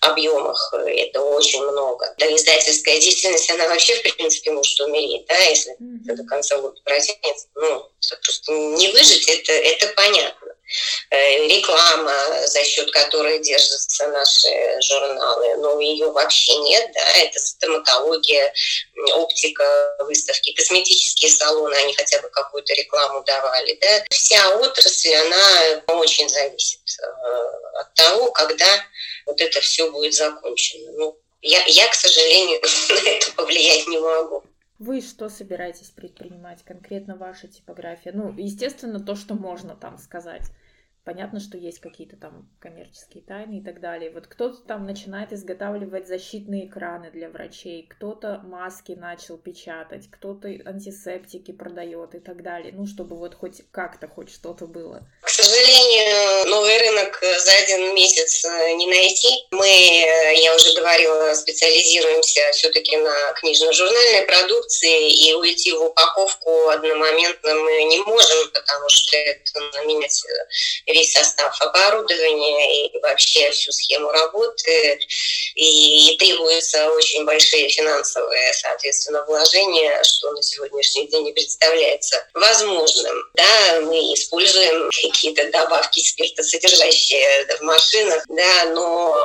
объемах. 0.00 0.72
Это 0.86 1.20
очень 1.22 1.62
много. 1.62 2.14
Да, 2.18 2.26
издательская 2.34 2.98
деятельность, 3.00 3.50
она 3.50 3.68
вообще, 3.68 3.94
в 3.96 4.02
принципе, 4.02 4.52
может 4.52 4.80
умереть, 4.80 5.26
да, 5.26 5.38
если 5.38 5.72
mm-hmm. 5.72 6.14
до 6.14 6.24
конца 6.24 6.58
года 6.58 6.80
протянется. 6.84 7.48
Ну, 7.54 7.90
просто 8.22 8.52
не 8.52 8.88
выжить, 8.92 9.28
это, 9.28 9.52
это 9.52 9.88
понятно. 9.94 10.49
Э, 11.10 11.48
реклама, 11.48 12.46
за 12.46 12.62
счет 12.64 12.90
которой 12.92 13.40
держатся 13.40 14.06
наши 14.08 14.48
журналы, 14.80 15.56
но 15.56 15.80
ее 15.80 16.10
вообще 16.12 16.56
нет, 16.58 16.90
да, 16.94 17.20
это 17.20 17.40
стоматология, 17.40 18.52
оптика, 19.14 19.96
выставки, 20.00 20.52
косметические 20.52 21.30
салоны, 21.30 21.74
они 21.74 21.94
хотя 21.94 22.20
бы 22.20 22.28
какую-то 22.28 22.72
рекламу 22.74 23.24
давали, 23.24 23.78
да. 23.80 24.04
Вся 24.10 24.56
отрасль, 24.58 25.14
она 25.14 25.82
очень 25.88 26.28
зависит 26.28 26.80
э, 27.02 27.80
от 27.80 27.94
того, 27.94 28.30
когда 28.30 28.84
вот 29.26 29.40
это 29.40 29.60
все 29.60 29.90
будет 29.90 30.14
закончено. 30.14 30.92
Ну, 30.92 31.18
я, 31.42 31.64
я, 31.66 31.88
к 31.88 31.94
сожалению, 31.94 32.60
на 32.90 33.08
это 33.08 33.32
повлиять 33.32 33.88
не 33.88 33.98
могу. 33.98 34.44
Вы 34.78 35.02
что 35.02 35.28
собираетесь 35.28 35.90
предпринимать, 35.90 36.64
конкретно 36.64 37.16
ваша 37.16 37.48
типография? 37.48 38.12
Ну, 38.14 38.34
естественно, 38.38 38.98
то, 38.98 39.14
что 39.14 39.34
можно 39.34 39.74
там 39.74 39.98
сказать. 39.98 40.44
Понятно, 41.10 41.40
что 41.40 41.58
есть 41.58 41.80
какие-то 41.80 42.16
там 42.16 42.48
коммерческие 42.60 43.24
тайны 43.24 43.58
и 43.58 43.64
так 43.64 43.80
далее. 43.80 44.12
Вот 44.12 44.28
кто-то 44.28 44.62
там 44.62 44.86
начинает 44.86 45.32
изготавливать 45.32 46.06
защитные 46.06 46.68
экраны 46.68 47.10
для 47.10 47.28
врачей, 47.28 47.84
кто-то 47.88 48.40
маски 48.44 48.92
начал 48.92 49.36
печатать, 49.36 50.08
кто-то 50.08 50.46
антисептики 50.46 51.50
продает 51.50 52.14
и 52.14 52.20
так 52.20 52.44
далее. 52.44 52.72
Ну, 52.72 52.86
чтобы 52.86 53.16
вот 53.16 53.34
хоть 53.34 53.64
как-то 53.72 54.06
хоть 54.06 54.30
что-то 54.30 54.68
было. 54.68 55.08
Сожалению, 55.42 56.48
новый 56.48 56.76
рынок 56.76 57.18
за 57.22 57.52
один 57.52 57.94
месяц 57.94 58.44
э, 58.44 58.72
не 58.72 58.86
найти. 58.86 59.46
Мы, 59.52 59.66
э, 59.66 60.34
я 60.34 60.54
уже 60.54 60.74
говорила, 60.74 61.32
специализируемся 61.34 62.42
все-таки 62.52 62.94
на 62.98 63.32
книжно-журнальной 63.40 64.22
продукции, 64.22 65.10
и 65.10 65.32
уйти 65.32 65.72
в 65.72 65.82
упаковку 65.82 66.68
одномоментно 66.68 67.54
мы 67.54 67.84
не 67.84 68.00
можем, 68.00 68.50
потому 68.52 68.88
что 68.90 69.16
это 69.16 69.60
менять 69.86 70.22
э, 70.26 70.92
весь 70.92 71.12
состав 71.12 71.58
оборудования 71.62 72.88
и 72.88 72.98
вообще 73.00 73.50
всю 73.52 73.72
схему 73.72 74.10
работы. 74.10 75.00
И, 75.54 76.16
требуются 76.18 76.90
очень 76.90 77.24
большие 77.24 77.68
финансовые, 77.70 78.52
соответственно, 78.52 79.24
вложения, 79.24 80.02
что 80.02 80.32
на 80.32 80.42
сегодняшний 80.42 81.06
день 81.08 81.24
не 81.24 81.32
представляется 81.32 82.26
возможным. 82.34 83.16
Да, 83.34 83.80
мы 83.80 83.96
используем 84.12 84.90
какие-то 85.34 85.50
добавки 85.50 86.00
спиртосодержащие 86.00 87.46
в 87.58 87.62
машинах, 87.62 88.24
да, 88.28 88.64
но 88.66 89.16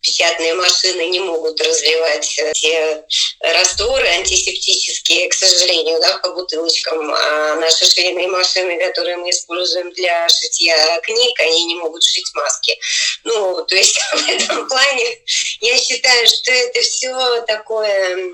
печатные 0.00 0.54
машины 0.54 1.08
не 1.08 1.20
могут 1.20 1.60
разливать 1.60 2.38
э, 2.38 2.52
те 2.54 3.04
растворы 3.40 4.06
антисептические, 4.06 5.28
к 5.28 5.34
сожалению, 5.34 6.00
да, 6.00 6.18
по 6.18 6.32
бутылочкам. 6.32 7.12
А 7.12 7.56
наши 7.56 7.84
швейные 7.84 8.28
машины, 8.28 8.78
которые 8.78 9.18
мы 9.18 9.30
используем 9.30 9.92
для 9.92 10.28
шитья 10.28 11.00
книг, 11.02 11.38
они 11.40 11.66
не 11.66 11.74
могут 11.74 12.02
шить 12.02 12.30
маски. 12.34 12.78
Ну, 13.24 13.64
то 13.66 13.74
есть 13.74 13.98
в 14.12 14.28
этом 14.28 14.68
плане 14.68 15.18
я 15.60 15.76
считаю, 15.76 16.26
что 16.26 16.50
это 16.50 16.80
все 16.80 17.42
такое 17.46 18.32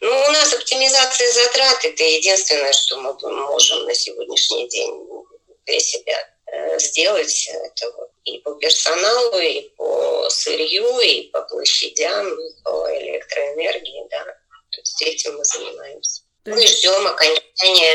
ну, 0.00 0.10
у 0.10 0.32
нас 0.32 0.52
оптимизация 0.52 1.32
затрат– 1.32 1.78
это 1.84 2.02
единственное, 2.02 2.74
что 2.74 2.98
мы 2.98 3.14
можем 3.46 3.84
на 3.84 3.94
сегодняшний 3.94 4.68
день 4.68 4.92
для 5.64 5.80
себя 5.80 6.33
сделать 6.78 7.48
это 7.48 7.90
вот 7.96 8.10
и 8.24 8.38
по 8.38 8.54
персоналу, 8.54 9.38
и 9.38 9.68
по 9.76 10.28
сырью, 10.30 10.98
и 11.00 11.30
по 11.30 11.42
площадям, 11.42 12.26
и 12.26 12.62
по 12.62 12.88
электроэнергии, 12.98 14.08
да. 14.10 14.24
То 14.70 14.80
есть 14.80 15.02
этим 15.02 15.36
мы 15.36 15.44
занимаемся. 15.44 16.22
Мы 16.46 16.56
ну 16.56 16.62
ждем 16.62 17.06
окончания, 17.06 17.94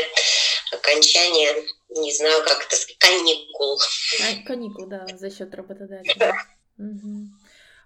окончания, 0.72 1.66
не 1.90 2.12
знаю, 2.12 2.42
как 2.44 2.64
это 2.66 2.76
сказать, 2.76 2.98
каникул. 2.98 3.80
А, 4.22 4.46
каникул, 4.46 4.86
да, 4.86 5.06
за 5.14 5.30
счет 5.30 5.54
работодателя. 5.54 6.34
Угу. 6.78 7.28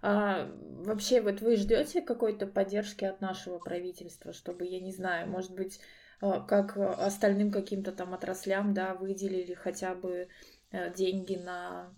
А, 0.02 0.50
вообще, 0.84 1.20
вот 1.20 1.40
вы 1.40 1.56
ждете 1.56 2.02
какой-то 2.02 2.46
поддержки 2.46 3.04
от 3.04 3.20
нашего 3.20 3.58
правительства, 3.58 4.32
чтобы, 4.32 4.66
я 4.66 4.80
не 4.80 4.92
знаю, 4.92 5.28
может 5.28 5.50
быть, 5.50 5.80
а, 6.20 6.40
как 6.40 6.76
остальным 6.76 7.50
каким-то 7.50 7.92
там 7.92 8.14
отраслям, 8.14 8.72
да, 8.74 8.94
выделили 8.94 9.54
хотя 9.54 9.94
бы 9.94 10.28
Э, 10.28 10.53
деньги 10.72 11.36
на 11.36 11.94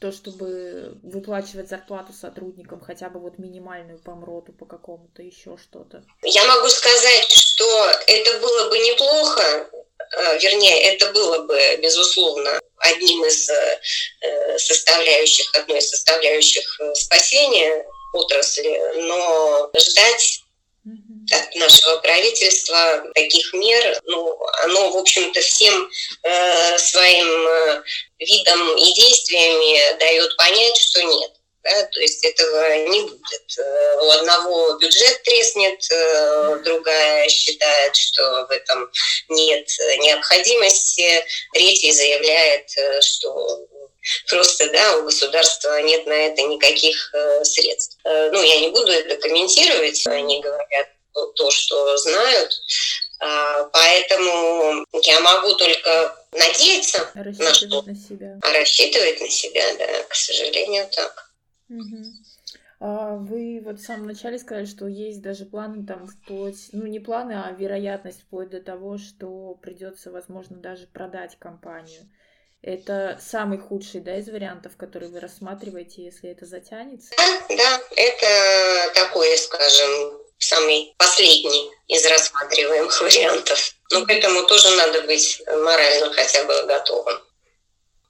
то, 0.00 0.12
чтобы 0.12 0.98
выплачивать 1.02 1.68
зарплату 1.68 2.12
сотрудникам, 2.12 2.80
хотя 2.80 3.08
бы 3.08 3.20
вот 3.20 3.38
минимальную 3.38 3.98
по 3.98 4.14
МРОТу, 4.14 4.52
по 4.52 4.66
какому-то 4.66 5.22
еще 5.22 5.56
что-то? 5.56 6.04
Я 6.22 6.44
могу 6.46 6.68
сказать, 6.68 7.30
что 7.30 7.90
это 8.06 8.38
было 8.40 8.68
бы 8.68 8.78
неплохо, 8.78 9.42
э, 9.42 10.38
вернее, 10.40 10.92
это 10.92 11.10
было 11.12 11.44
бы, 11.44 11.58
безусловно, 11.82 12.60
одним 12.78 13.24
из 13.24 13.48
э, 13.48 14.58
составляющих, 14.58 15.54
одной 15.54 15.78
из 15.78 15.88
составляющих 15.88 16.80
спасения 16.94 17.86
отрасли, 18.12 18.78
но 19.06 19.70
ждать 19.78 20.43
от 21.30 21.54
нашего 21.56 21.96
правительства 21.98 23.04
таких 23.14 23.52
мер, 23.54 23.98
ну, 24.04 24.38
оно, 24.64 24.90
в 24.90 24.96
общем-то, 24.98 25.40
всем 25.40 25.90
э, 26.22 26.78
своим 26.78 27.26
э, 27.26 27.82
видом 28.18 28.76
и 28.76 28.92
действиями 28.92 29.98
дает 29.98 30.36
понять, 30.36 30.76
что 30.76 31.02
нет. 31.02 31.30
Да, 31.62 31.82
то 31.86 32.00
есть 32.00 32.22
этого 32.22 32.88
не 32.88 33.00
будет. 33.00 33.58
Э, 33.58 33.96
у 34.02 34.10
одного 34.10 34.76
бюджет 34.76 35.22
треснет, 35.22 35.90
э, 35.90 36.58
другая 36.62 37.26
считает, 37.30 37.96
что 37.96 38.46
в 38.46 38.50
этом 38.50 38.90
нет 39.30 39.66
необходимости, 40.00 41.24
третий 41.54 41.92
заявляет, 41.92 42.68
что 43.02 43.66
просто 44.28 44.70
да, 44.70 44.98
у 44.98 45.04
государства 45.04 45.80
нет 45.82 46.06
на 46.06 46.12
это 46.12 46.42
никаких 46.42 47.12
средств. 47.42 47.98
Ну, 48.04 48.42
я 48.42 48.60
не 48.60 48.70
буду 48.70 48.92
это 48.92 49.16
комментировать, 49.16 50.06
они 50.06 50.40
говорят 50.40 50.88
то, 51.36 51.50
что 51.50 51.96
знают. 51.96 52.52
А, 53.20 53.64
поэтому 53.72 54.84
я 55.02 55.20
могу 55.20 55.54
только 55.54 56.16
надеяться 56.32 57.10
на 57.14 57.54
что. 57.54 57.82
на 57.82 57.94
себя. 57.94 58.38
А 58.42 58.52
рассчитывать 58.52 59.20
на 59.20 59.30
себя, 59.30 59.62
да, 59.78 60.02
к 60.08 60.14
сожалению, 60.14 60.88
так. 60.90 61.30
Угу. 61.70 62.04
А 62.80 63.14
вы 63.16 63.62
вот 63.64 63.78
в 63.78 63.84
самом 63.84 64.08
начале 64.08 64.38
сказали, 64.38 64.66
что 64.66 64.86
есть 64.86 65.22
даже 65.22 65.46
планы 65.46 65.86
там 65.86 66.06
вплоть, 66.06 66.68
ну 66.72 66.86
не 66.86 67.00
планы, 67.00 67.32
а 67.32 67.50
вероятность 67.52 68.20
вплоть 68.22 68.50
до 68.50 68.60
того, 68.60 68.98
что 68.98 69.54
придется, 69.62 70.10
возможно, 70.10 70.56
даже 70.56 70.86
продать 70.86 71.38
компанию. 71.38 72.02
Это 72.66 73.20
самый 73.20 73.58
худший, 73.58 74.00
да, 74.00 74.16
из 74.16 74.26
вариантов, 74.30 74.72
которые 74.78 75.10
вы 75.10 75.20
рассматриваете, 75.20 76.02
если 76.02 76.30
это 76.30 76.46
затянется? 76.46 77.12
Да, 77.14 77.56
да, 77.56 77.80
это 77.94 78.94
такое, 78.94 79.36
скажем, 79.36 80.18
самый 80.38 80.94
последний 80.96 81.70
из 81.88 82.06
рассматриваемых 82.06 82.98
вариантов. 83.02 83.74
Но 83.90 84.06
к 84.06 84.10
этому 84.10 84.46
тоже 84.46 84.70
надо 84.76 85.02
быть 85.02 85.42
морально 85.46 86.10
хотя 86.14 86.44
бы 86.44 86.62
готовым. 86.62 87.20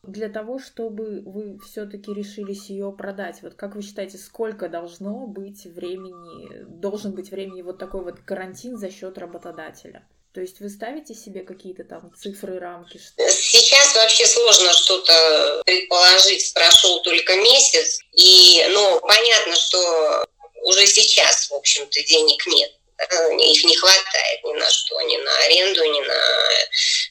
Для 0.06 0.28
того, 0.28 0.58
чтобы 0.58 1.22
вы 1.24 1.58
все-таки 1.60 2.12
решились 2.12 2.70
ее 2.70 2.92
продать, 2.92 3.42
вот 3.42 3.54
как 3.54 3.74
вы 3.74 3.82
считаете, 3.82 4.18
сколько 4.18 4.68
должно 4.68 5.26
быть 5.26 5.64
времени, 5.64 6.64
должен 6.64 7.12
быть 7.12 7.30
времени 7.30 7.62
вот 7.62 7.78
такой 7.78 8.04
вот 8.04 8.20
карантин 8.20 8.76
за 8.76 8.90
счет 8.90 9.18
работодателя? 9.18 10.06
То 10.34 10.40
есть 10.40 10.58
вы 10.58 10.68
ставите 10.68 11.14
себе 11.14 11.42
какие-то 11.42 11.84
там 11.84 12.12
цифры, 12.16 12.58
рамки? 12.58 12.98
Сейчас 12.98 13.94
вообще 13.94 14.26
сложно 14.26 14.72
что-то 14.72 15.62
предположить. 15.64 16.52
Прошел 16.52 17.00
только 17.02 17.36
месяц. 17.36 18.00
И, 18.12 18.66
ну, 18.70 19.00
понятно, 19.00 19.54
что 19.54 20.26
уже 20.64 20.86
сейчас, 20.86 21.50
в 21.50 21.54
общем-то, 21.54 22.02
денег 22.02 22.46
нет. 22.48 22.72
Э, 22.98 23.36
их 23.36 23.64
не 23.64 23.76
хватает 23.76 24.44
ни 24.44 24.52
на 24.52 24.70
что, 24.70 25.00
ни 25.02 25.16
на 25.16 25.36
аренду, 25.38 25.84
ни 25.84 26.00
на 26.00 26.20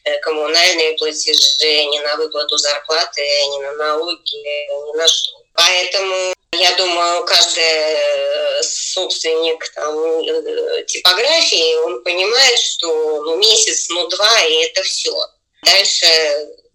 э, 0.06 0.20
коммунальные 0.20 0.94
платежи, 0.98 1.86
ни 1.86 2.00
на 2.00 2.16
выплату 2.16 2.58
зарплаты, 2.58 3.22
ни 3.22 3.62
на 3.62 3.74
налоги, 3.74 4.36
ни 4.36 4.98
на 4.98 5.08
что. 5.08 5.32
Поэтому 5.54 6.34
я 6.54 6.72
думаю, 6.76 7.26
каждый 7.26 7.64
э, 7.64 8.64
собственник 8.64 9.70
там, 9.74 10.86
типографии, 10.86 11.76
он 11.84 12.04
понимает, 12.04 12.60
что 12.60 13.22
ну, 13.24 13.36
месяц, 13.38 13.90
ну 13.90 14.08
два, 14.08 14.42
и 14.44 14.54
это 14.66 14.84
все. 14.84 15.14
Дальше 15.64 16.08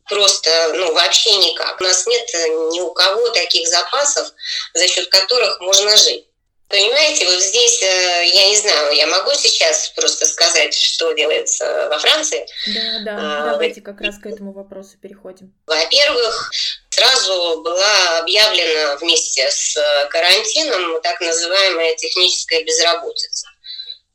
просто, 0.09 0.73
ну, 0.75 0.93
вообще 0.93 1.35
никак. 1.37 1.81
У 1.81 1.85
нас 1.85 2.07
нет 2.07 2.29
ни 2.73 2.81
у 2.81 2.91
кого 2.93 3.29
таких 3.31 3.69
запасов, 3.69 4.29
за 4.75 4.87
счет 4.87 5.09
которых 5.09 5.61
можно 5.61 5.97
жить. 5.97 6.28
Понимаете, 6.69 7.25
вот 7.25 7.41
здесь, 7.41 7.83
э, 7.83 8.27
я 8.27 8.49
не 8.49 8.57
знаю, 8.57 8.93
я 8.93 9.07
могу 9.07 9.33
сейчас 9.33 9.89
просто 9.97 10.27
сказать, 10.27 10.75
что 10.75 11.13
делается 11.13 11.89
во 11.91 11.99
Франции? 11.99 12.47
Да, 12.67 12.99
да, 13.05 13.17
а, 13.17 13.51
давайте 13.53 13.81
как 13.81 14.03
раз 14.03 14.19
к 14.19 14.27
этому 14.27 14.53
вопросу 14.53 14.99
переходим. 15.01 15.55
Во-первых, 15.67 16.51
сразу 16.91 17.63
была 17.63 18.19
объявлена 18.19 18.97
вместе 18.97 19.51
с 19.51 19.79
карантином 20.11 21.01
так 21.01 21.19
называемая 21.23 21.95
техническая 21.97 22.63
безработица. 22.63 23.49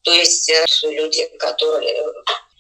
То 0.04 0.14
есть 0.14 0.48
э, 0.50 0.64
люди, 0.84 1.28
которые 1.40 2.04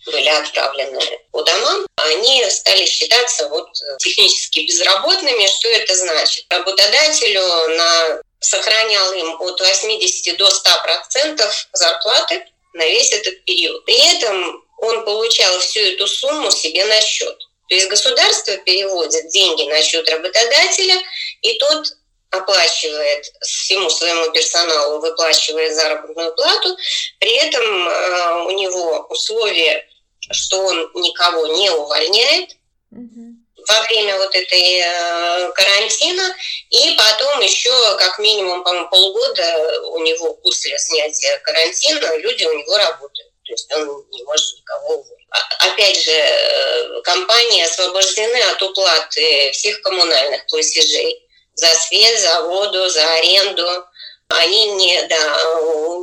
были 0.07 0.27
отправлены 0.27 0.99
по 1.31 1.43
домам, 1.43 1.85
они 1.97 2.43
стали 2.49 2.85
считаться 2.85 3.47
вот 3.47 3.69
технически 3.99 4.61
безработными. 4.61 5.45
Что 5.45 5.69
это 5.69 5.95
значит? 5.95 6.45
Работодателю 6.49 7.45
на 7.77 8.21
сохранял 8.43 9.13
им 9.13 9.41
от 9.41 9.59
80 9.59 10.37
до 10.37 10.49
100 10.49 10.69
процентов 10.83 11.67
зарплаты 11.71 12.45
на 12.73 12.85
весь 12.85 13.11
этот 13.13 13.43
период. 13.45 13.85
При 13.85 13.97
этом 14.15 14.63
он 14.79 15.05
получал 15.05 15.59
всю 15.59 15.79
эту 15.79 16.07
сумму 16.07 16.51
себе 16.51 16.85
на 16.85 16.99
счет. 17.01 17.37
То 17.69 17.75
есть 17.75 17.89
государство 17.89 18.57
переводит 18.57 19.29
деньги 19.29 19.63
на 19.63 19.81
счет 19.81 20.07
работодателя, 20.09 21.01
и 21.41 21.57
тот 21.57 21.87
оплачивает 22.31 23.25
всему 23.41 23.89
своему 23.89 24.31
персоналу, 24.31 24.99
выплачивает 24.99 25.75
заработную 25.75 26.35
плату. 26.35 26.75
При 27.19 27.35
этом 27.35 27.87
э, 27.87 28.45
у 28.45 28.51
него 28.51 29.05
условие, 29.09 29.87
что 30.31 30.59
он 30.65 30.91
никого 30.95 31.47
не 31.47 31.69
увольняет, 31.69 32.49
угу 32.91 33.42
во 33.67 33.81
время 33.83 34.17
вот 34.17 34.35
этой 34.35 34.79
э, 34.79 35.51
карантина, 35.53 36.35
и 36.69 36.95
потом 36.97 37.39
еще 37.41 37.71
как 37.97 38.19
минимум, 38.19 38.63
по-моему, 38.63 38.89
полгода 38.89 39.81
у 39.89 39.99
него 39.99 40.33
после 40.35 40.77
снятия 40.77 41.37
карантина 41.39 42.17
люди 42.17 42.45
у 42.45 42.53
него 42.53 42.77
работают. 42.77 43.29
То 43.45 43.53
есть 43.53 43.73
он 43.73 44.05
не 44.11 44.23
может 44.23 44.57
никого 44.57 44.95
уволить. 44.95 45.27
А, 45.31 45.67
опять 45.67 46.01
же, 46.01 46.11
э, 46.11 47.01
компании 47.03 47.63
освобождены 47.63 48.41
от 48.51 48.61
уплаты 48.61 49.51
всех 49.51 49.81
коммунальных 49.81 50.45
платежей 50.47 51.27
за 51.55 51.69
свет, 51.69 52.19
за 52.19 52.41
воду, 52.41 52.89
за 52.89 53.05
аренду. 53.15 53.85
Они 54.29 54.65
не, 54.73 55.01
да, 55.03 55.17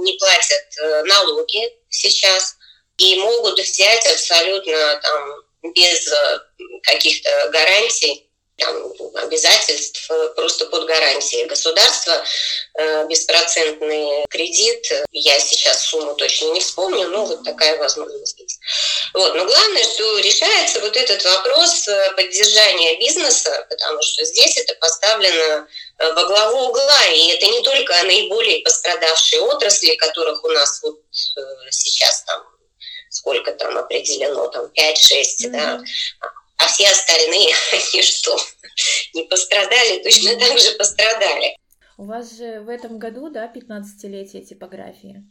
не 0.02 0.12
платят 0.18 0.78
э, 0.78 1.02
налоги 1.04 1.72
сейчас 1.88 2.56
и 2.98 3.16
могут 3.16 3.58
взять 3.58 4.06
абсолютно 4.06 5.00
там 5.02 5.44
без 5.62 6.08
э, 6.08 6.40
каких-то 6.82 7.30
гарантий, 7.52 8.26
там, 8.56 8.76
обязательств, 9.14 10.10
э, 10.10 10.28
просто 10.36 10.66
под 10.66 10.86
гарантией 10.86 11.46
государства, 11.46 12.22
э, 12.74 13.06
беспроцентный 13.06 14.24
кредит. 14.28 14.86
Я 15.12 15.40
сейчас 15.40 15.84
сумму 15.84 16.14
точно 16.14 16.52
не 16.52 16.60
вспомню, 16.60 17.08
но 17.08 17.24
вот 17.24 17.42
такая 17.44 17.78
возможность 17.78 18.38
есть. 18.38 18.58
Вот. 19.14 19.34
Но 19.34 19.46
главное, 19.46 19.82
что 19.82 20.18
решается 20.18 20.80
вот 20.80 20.94
этот 20.96 21.24
вопрос 21.24 21.88
поддержания 22.16 22.98
бизнеса, 22.98 23.66
потому 23.70 24.02
что 24.02 24.24
здесь 24.24 24.58
это 24.58 24.74
поставлено 24.74 25.66
во 25.98 26.24
главу 26.24 26.68
угла, 26.68 27.06
и 27.06 27.28
это 27.28 27.46
не 27.46 27.62
только 27.62 28.02
наиболее 28.02 28.62
пострадавшие 28.62 29.40
отрасли, 29.42 29.96
которых 29.96 30.44
у 30.44 30.48
нас 30.48 30.80
вот 30.82 31.00
сейчас 31.70 32.24
там 32.24 32.44
сколько 33.10 33.52
там 33.52 33.76
определено, 33.76 34.48
там 34.48 34.66
5-6, 34.66 34.72
mm-hmm. 34.72 35.50
да, 35.50 35.84
а 36.56 36.66
все 36.68 36.88
остальные, 36.88 37.54
они 37.72 38.02
что, 38.02 38.38
не 39.12 39.24
пострадали, 39.24 40.02
точно 40.02 40.38
так 40.38 40.58
же 40.58 40.72
пострадали. 40.72 41.56
У 41.98 42.06
вас 42.06 42.34
же 42.34 42.60
в 42.60 42.70
этом 42.70 42.98
году, 42.98 43.28
да, 43.28 43.52
15-летие 43.54 44.42
типографии? 44.42 45.22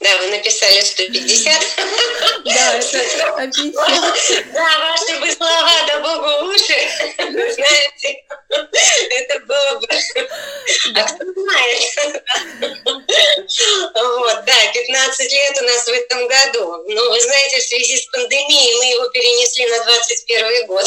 Да, 0.00 0.16
вы 0.18 0.28
написали 0.28 0.80
150. 0.80 1.76
Да, 2.44 2.76
это. 2.78 3.48
Да, 4.52 4.78
ваши 4.78 5.20
бы 5.20 5.30
слова, 5.32 5.86
да 5.86 6.00
богу 6.00 6.52
уши. 6.52 6.78
Это 8.00 9.40
было 9.46 9.80
бы... 9.80 9.86
А 10.94 11.02
кто 11.04 11.24
знает? 11.32 12.24
Вот, 13.94 14.44
да, 14.46 14.72
15 14.72 15.32
лет 15.32 15.58
у 15.60 15.64
нас 15.64 15.84
в 15.84 15.92
этом 15.92 16.28
году. 16.28 16.84
Ну, 16.88 17.10
вы 17.10 17.20
знаете, 17.20 17.58
в 17.58 17.62
связи 17.62 17.96
с 17.96 18.06
пандемией 18.06 18.78
мы 18.78 18.84
его 18.84 19.08
перенесли 19.10 19.66
на 19.66 19.84
21 19.84 20.66
год. 20.66 20.86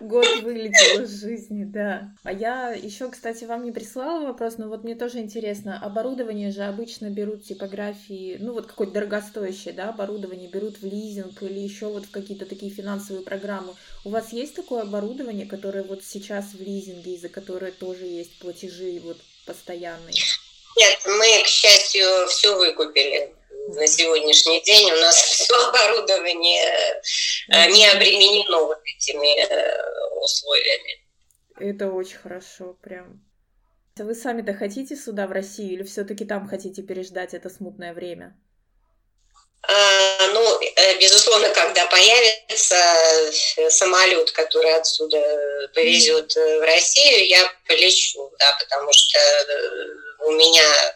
Год 0.00 0.42
вылетел 0.42 1.02
из 1.02 1.20
жизни, 1.20 1.64
да. 1.64 2.10
А 2.22 2.32
я 2.32 2.70
еще, 2.70 3.10
кстати, 3.10 3.44
вам 3.44 3.64
не 3.64 3.72
прислала 3.72 4.26
вопрос, 4.26 4.58
но 4.58 4.68
вот 4.68 4.84
мне 4.84 4.94
тоже 4.94 5.18
интересно. 5.18 5.80
Оборудование 5.82 6.50
же 6.52 6.62
обычно 6.62 7.10
берут 7.10 7.44
типографии, 7.44 8.36
ну 8.40 8.52
вот 8.52 8.66
какое-то 8.66 8.92
дорогостоящее, 8.94 9.74
да, 9.74 9.88
оборудование 9.88 10.48
берут 10.48 10.78
в 10.78 10.84
лизинг 10.84 11.42
или 11.42 11.58
еще 11.58 11.86
вот 11.86 12.04
в 12.04 12.10
какие-то 12.10 12.46
такие 12.46 12.70
финансовые 12.72 13.24
программы. 13.24 13.74
У 14.04 14.10
вас 14.10 14.32
есть 14.32 14.54
такое 14.54 14.82
оборудование, 14.92 15.46
которое 15.46 15.82
вот 15.82 16.04
сейчас 16.04 16.52
в 16.52 16.60
лизинге, 16.60 17.14
из-за 17.14 17.28
которое 17.28 17.72
тоже 17.72 18.04
есть 18.04 18.38
платежи 18.38 19.00
вот 19.02 19.16
постоянные? 19.46 20.14
Нет, 20.76 20.98
мы, 21.06 21.42
к 21.42 21.46
счастью, 21.46 22.04
все 22.28 22.56
выкупили 22.56 23.34
на 23.68 23.86
сегодняшний 23.86 24.62
день 24.62 24.90
у 24.90 24.96
нас 24.96 25.16
все 25.16 25.54
оборудование 25.54 27.00
э, 27.48 27.70
не 27.70 27.86
обременено 27.88 28.66
вот 28.66 28.78
этими 28.84 29.40
э, 29.40 30.16
условиями. 30.20 31.02
Это 31.58 31.90
очень 31.90 32.18
хорошо, 32.18 32.76
прям. 32.82 33.24
Вы 33.96 34.14
сами-то 34.14 34.54
хотите 34.54 34.96
сюда, 34.96 35.26
в 35.26 35.32
Россию, 35.32 35.72
или 35.72 35.82
все-таки 35.82 36.24
там 36.24 36.48
хотите 36.48 36.82
переждать 36.82 37.34
это 37.34 37.50
смутное 37.50 37.92
время? 37.92 38.36
А, 39.68 40.26
ну, 40.32 40.60
э, 40.60 40.98
безусловно, 40.98 41.48
когда 41.50 41.86
появится 41.86 42.76
самолет, 43.70 44.30
который 44.32 44.74
отсюда 44.74 45.68
повезет 45.74 46.34
в 46.34 46.60
Россию, 46.66 47.28
я 47.28 47.52
полечу, 47.68 48.30
да, 48.38 48.56
потому 48.58 48.92
что 48.92 49.18
у 50.26 50.32
меня 50.32 50.94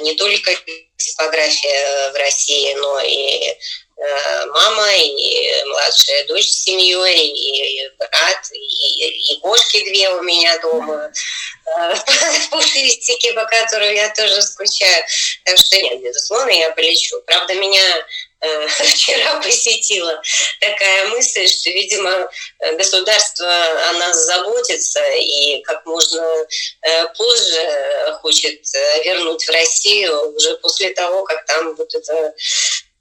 не 0.00 0.14
только 0.14 0.52
типография 0.96 2.10
в 2.12 2.16
России, 2.16 2.74
но 2.74 3.00
и 3.00 3.56
Э, 4.02 4.46
мама, 4.46 4.92
и 4.96 5.64
младшая 5.66 6.26
дочь 6.26 6.48
с 6.48 6.64
семьей, 6.64 7.28
и 7.28 7.88
брат, 7.98 8.50
и, 8.52 9.32
и 9.34 9.40
кошки 9.40 9.84
две 9.84 10.10
у 10.10 10.22
меня 10.22 10.58
дома, 10.58 11.12
э, 11.61 11.61
пушистики, 12.50 13.32
по 13.32 13.44
которым 13.46 13.94
я 13.94 14.08
тоже 14.10 14.42
скучаю. 14.42 15.04
Так 15.44 15.58
что 15.58 15.80
нет, 15.80 16.02
безусловно, 16.02 16.50
я 16.50 16.70
полечу. 16.70 17.20
Правда, 17.26 17.54
меня 17.54 18.06
э, 18.40 18.66
вчера 18.68 19.40
посетила 19.40 20.20
такая 20.60 21.08
мысль, 21.08 21.46
что, 21.48 21.70
видимо, 21.70 22.30
государство 22.76 23.48
о 23.88 23.92
нас 23.94 24.16
заботится 24.26 25.02
и 25.14 25.62
как 25.62 25.84
можно 25.86 26.46
позже 27.16 28.18
хочет 28.20 28.60
вернуть 29.04 29.44
в 29.44 29.50
Россию 29.50 30.34
уже 30.34 30.56
после 30.58 30.90
того, 30.90 31.24
как 31.24 31.44
там 31.46 31.74
вот 31.74 31.94
это 31.94 32.34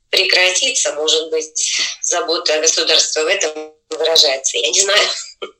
прекратится, 0.10 0.94
может 0.94 1.30
быть, 1.30 1.82
забота 2.02 2.60
государства 2.60 3.24
в 3.24 3.28
этом 3.28 3.74
выражается. 3.98 4.58
Я 4.58 4.70
не 4.70 4.82
знаю. 4.82 5.08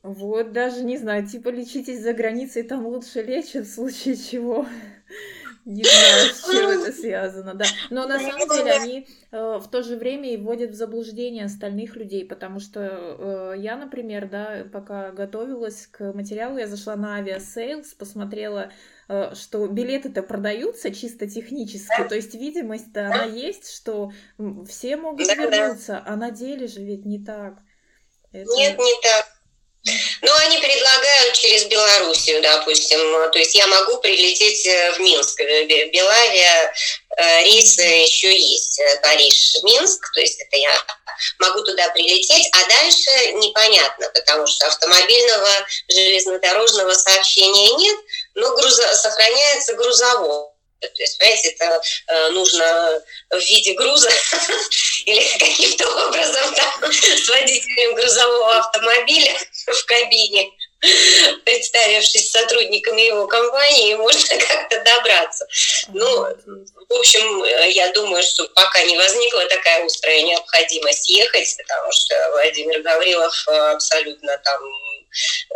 Вот, 0.04 0.52
даже 0.52 0.84
не 0.84 0.98
знаю, 0.98 1.28
типа 1.28 1.50
лечитесь 1.50 2.02
за 2.02 2.14
границей, 2.14 2.64
там 2.64 2.86
лучше 2.86 3.22
лечат, 3.22 3.66
в 3.66 3.74
случае 3.74 4.16
чего. 4.16 4.66
Не 5.64 5.84
знаю, 5.84 6.34
с 6.34 6.52
чем 6.52 6.70
это 6.70 6.92
связано, 6.92 7.54
да. 7.54 7.66
Но 7.92 8.08
на 8.08 8.20
самом 8.20 8.50
деле 8.50 8.72
они 8.72 9.08
э, 9.32 9.60
в 9.62 9.68
то 9.70 9.84
же 9.84 9.96
время 9.96 10.34
и 10.34 10.38
вводят 10.38 10.72
в 10.72 10.76
заблуждение 10.76 11.46
остальных 11.46 11.96
людей, 11.96 12.26
потому 12.26 12.60
что 12.60 12.80
э, 12.82 13.54
я, 13.60 13.78
например, 13.78 14.28
да, 14.28 14.66
пока 14.74 15.12
готовилась 15.12 15.86
к 15.86 16.14
материалу, 16.14 16.58
я 16.58 16.66
зашла 16.66 16.96
на 16.96 17.18
Aviasales, 17.18 17.94
посмотрела 17.94 18.72
Э, 19.12 19.36
что 19.36 19.68
билеты-то 19.68 20.24
продаются 20.24 20.90
чисто 20.90 21.28
технически, 21.28 22.02
то 22.08 22.16
есть 22.16 22.34
видимость-то 22.34 23.08
она 23.08 23.26
есть, 23.26 23.70
что 23.70 24.14
все 24.66 24.96
могут 24.96 25.28
вернуться, 25.28 26.02
а 26.06 26.16
на 26.16 26.32
деле 26.32 26.68
же 26.68 26.82
ведь 26.82 27.06
не 27.06 27.22
так. 27.22 27.60
Это... 28.34 28.54
Нет, 28.56 28.80
не 28.80 29.02
так. 29.02 29.28
Ну, 30.22 30.32
они 30.42 30.60
предлагают 30.60 31.34
через 31.34 31.66
Белоруссию, 31.66 32.40
допустим. 32.42 33.00
То 33.32 33.40
есть 33.40 33.56
я 33.56 33.66
могу 33.66 33.98
прилететь 33.98 34.64
в 34.96 35.00
Минск. 35.00 35.40
Белавия, 35.40 36.74
рейсы 37.44 37.82
еще 37.82 38.32
есть. 38.38 38.80
Париж, 39.02 39.56
Минск. 39.64 40.14
То 40.14 40.22
есть 40.22 40.40
это 40.40 40.56
я 40.58 40.72
могу 41.40 41.64
туда 41.64 41.90
прилететь, 41.90 42.48
а 42.54 42.70
дальше 42.70 43.32
непонятно, 43.34 44.08
потому 44.14 44.46
что 44.46 44.68
автомобильного 44.68 45.50
железнодорожного 45.90 46.94
сообщения 46.94 47.74
нет, 47.74 47.98
но 48.36 48.56
грузо, 48.56 48.96
сохраняется 48.96 49.74
грузовой. 49.74 50.51
То 50.82 51.02
есть, 51.02 51.18
понимаете, 51.20 51.50
это 51.50 51.82
э, 52.08 52.30
нужно 52.30 53.04
в 53.30 53.40
виде 53.40 53.74
груза 53.74 54.10
или 55.06 55.38
каким-то 55.38 56.08
образом 56.08 56.54
там, 56.56 56.92
с 56.92 57.30
водителем 57.30 57.96
грузового 57.96 58.58
автомобиля 58.58 59.38
в 59.68 59.86
кабине 59.86 60.52
представившись 61.46 62.32
сотрудниками 62.32 63.02
его 63.02 63.28
компании, 63.28 63.94
можно 63.96 64.38
как-то 64.38 64.84
добраться. 64.84 65.48
Ну, 65.94 66.26
в 66.90 66.94
общем, 66.94 67.44
я 67.70 67.92
думаю, 67.94 68.24
что 68.24 68.48
пока 68.56 68.84
не 68.84 68.98
возникла 68.98 69.46
такая 69.46 69.86
острая 69.86 70.22
необходимость 70.24 71.10
ехать, 71.10 71.56
потому 71.58 71.92
что 71.92 72.16
Владимир 72.32 72.82
Гаврилов 72.82 73.48
абсолютно 73.48 74.38
там 74.40 74.62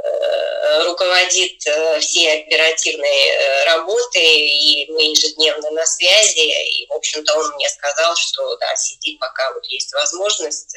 э, 0.03 0.83
руководит 0.83 1.65
э, 1.65 1.99
всей 1.99 2.43
оперативной 2.43 3.27
э, 3.27 3.65
работой, 3.65 4.39
и 4.39 4.91
мы 4.91 5.01
ежедневно 5.05 5.71
на 5.71 5.85
связи, 5.85 6.81
и, 6.81 6.87
в 6.87 6.93
общем-то, 6.93 7.35
он 7.35 7.55
мне 7.55 7.67
сказал, 7.69 8.15
что, 8.15 8.55
да, 8.57 8.75
сидит, 8.75 9.19
пока 9.19 9.53
вот 9.53 9.65
есть 9.65 9.91
возможность, 9.93 10.75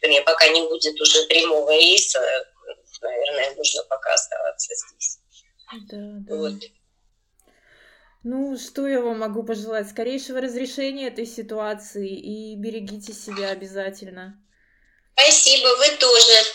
вернее, 0.00 0.22
пока 0.22 0.48
не 0.48 0.62
будет 0.62 1.00
уже 1.00 1.24
прямого 1.24 1.72
рейса, 1.72 2.20
наверное, 3.00 3.56
нужно 3.56 3.82
пока 3.88 4.14
оставаться 4.14 4.74
здесь. 4.74 5.20
Да, 5.90 5.98
да. 6.26 6.34
Вот. 6.34 6.54
Ну, 8.22 8.58
что 8.58 8.86
я 8.86 9.00
вам 9.00 9.20
могу 9.20 9.42
пожелать? 9.42 9.88
Скорейшего 9.88 10.40
разрешения 10.40 11.06
этой 11.06 11.24
ситуации 11.24 12.08
и 12.08 12.56
берегите 12.56 13.14
себя 13.14 13.50
обязательно. 13.50 14.44
Спасибо, 15.14 15.68
вы 15.78 15.96
тоже. 15.98 16.54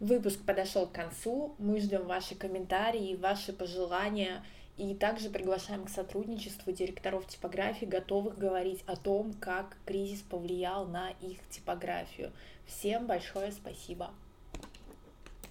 Выпуск 0.00 0.44
подошел 0.44 0.86
к 0.86 0.92
концу. 0.92 1.56
Мы 1.58 1.80
ждем 1.80 2.06
ваши 2.06 2.34
комментарии, 2.34 3.16
ваши 3.16 3.54
пожелания. 3.54 4.44
И 4.76 4.94
также 4.94 5.30
приглашаем 5.30 5.86
к 5.86 5.90
сотрудничеству 5.90 6.72
директоров 6.72 7.26
типографии, 7.28 7.86
готовых 7.86 8.36
говорить 8.36 8.82
о 8.86 8.96
том, 8.96 9.32
как 9.34 9.76
кризис 9.86 10.20
повлиял 10.20 10.84
на 10.84 11.10
их 11.10 11.38
типографию. 11.48 12.32
Всем 12.66 13.06
большое 13.06 13.52
спасибо. 13.52 14.12